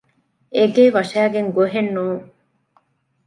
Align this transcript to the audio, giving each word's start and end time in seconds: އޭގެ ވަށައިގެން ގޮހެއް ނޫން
އޭގެ 0.55 0.85
ވަށައިގެން 0.95 1.51
ގޮހެއް 1.55 1.91
ނޫން 1.95 2.23